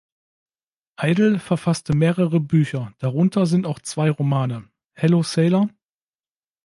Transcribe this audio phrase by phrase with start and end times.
[0.99, 5.69] Idle verfasste mehrere Bücher, darunter sind auch zwei Romane, "Hello Sailor!